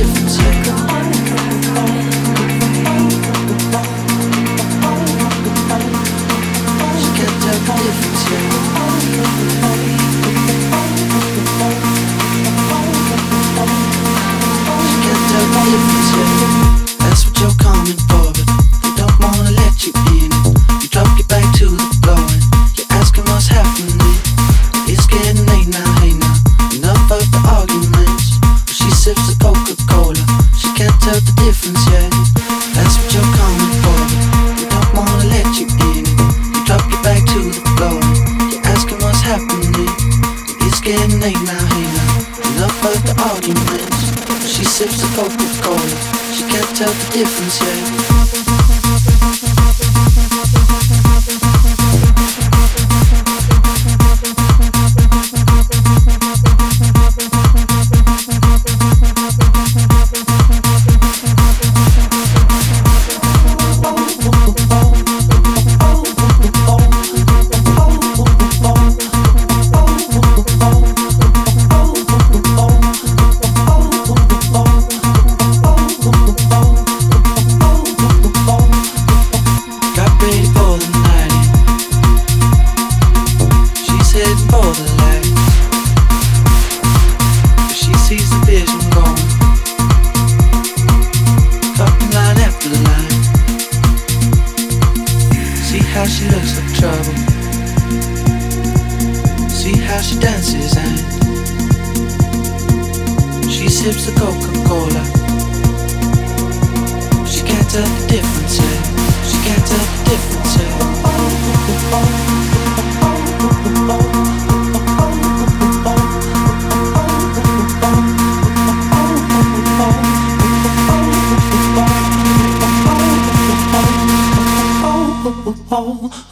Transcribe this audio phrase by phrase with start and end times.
[0.00, 0.59] difference,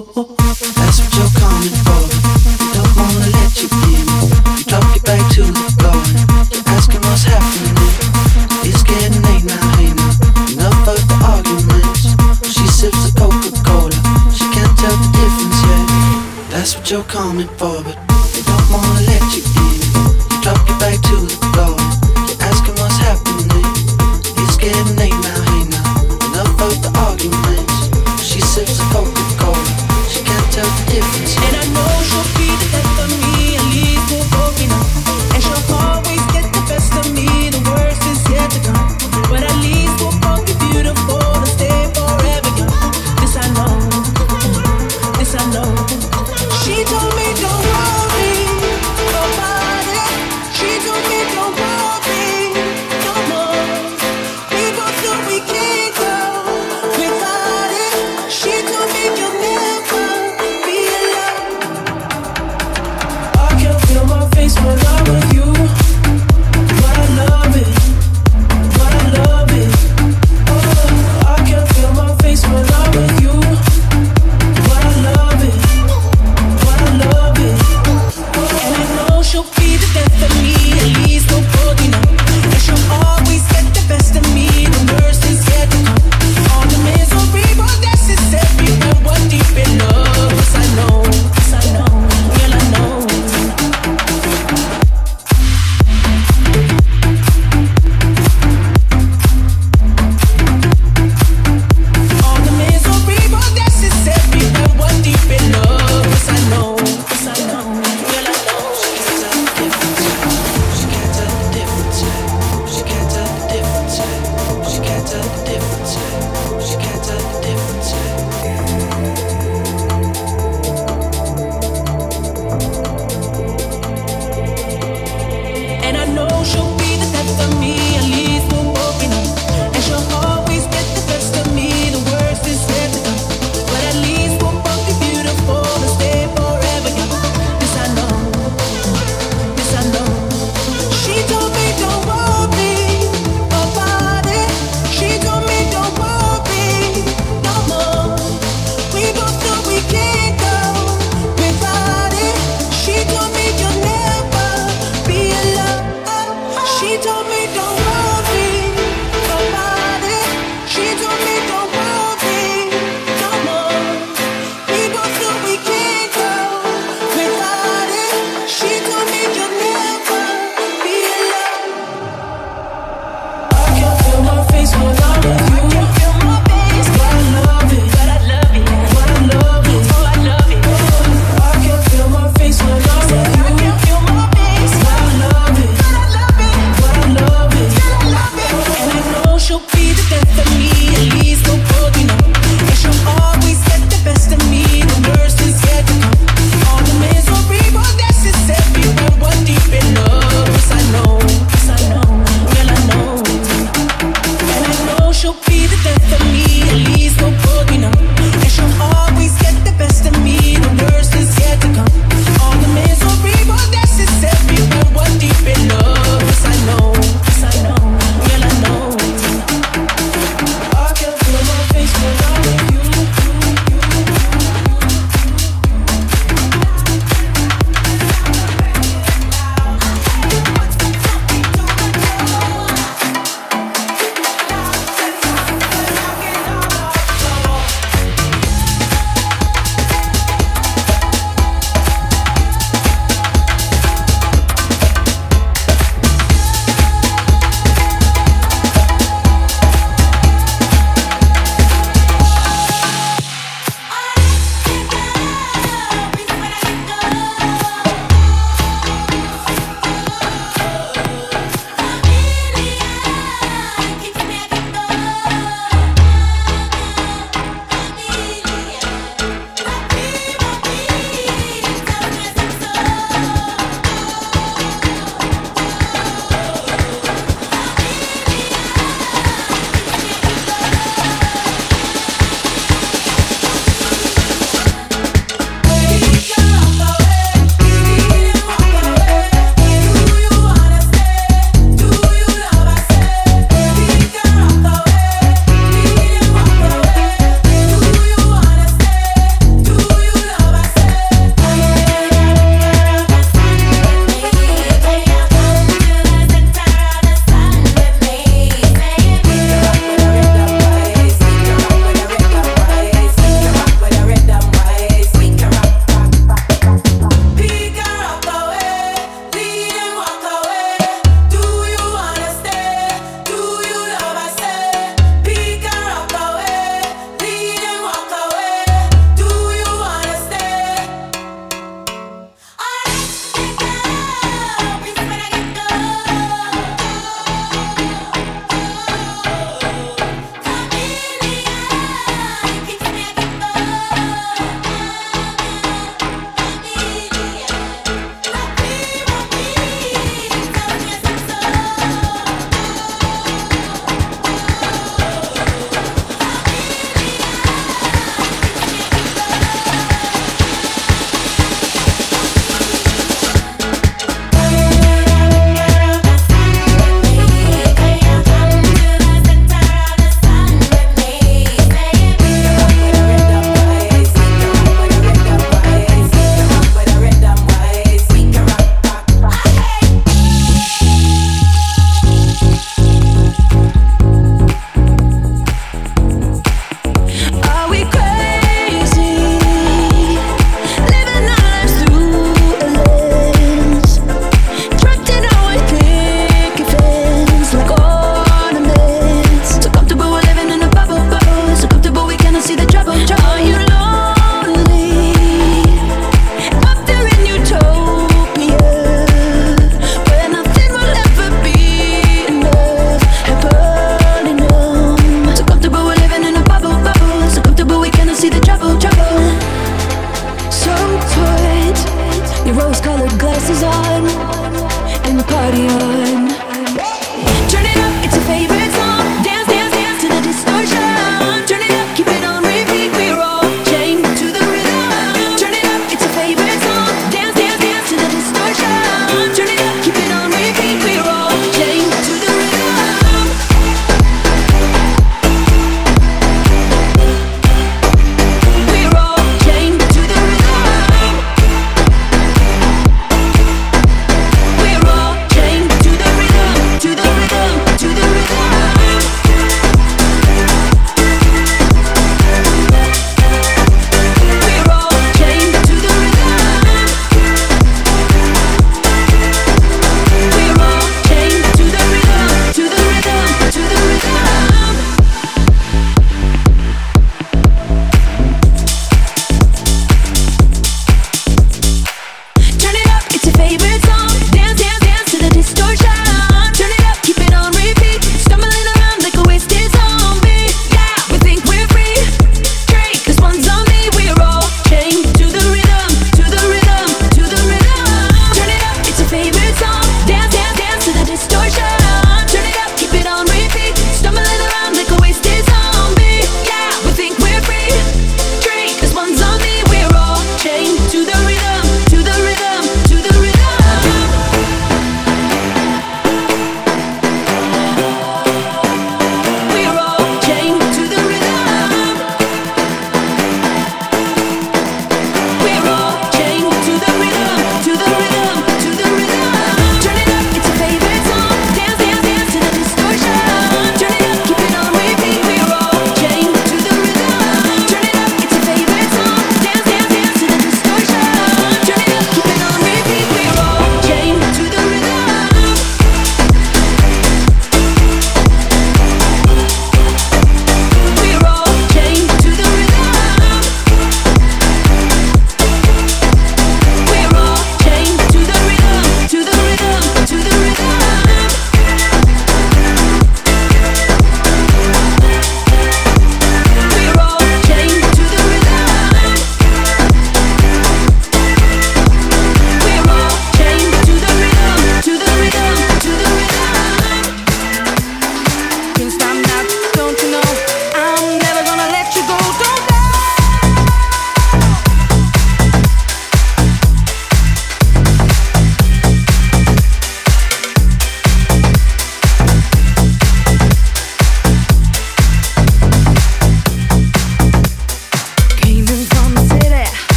[0.00, 0.29] That's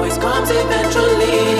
[0.00, 1.59] always comes eventually.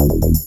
[0.00, 0.39] Thank